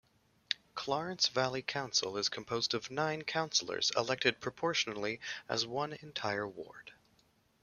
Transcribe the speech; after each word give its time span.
Clarence 0.73 1.27
Valley 1.27 1.61
Council 1.61 2.17
is 2.17 2.27
composed 2.27 2.73
of 2.73 2.89
nine 2.89 3.21
Councillors 3.21 3.91
elected 3.95 4.39
proportionally 4.39 5.19
as 5.47 5.67
one 5.67 5.93
entire 5.93 6.47
ward. 6.47 6.91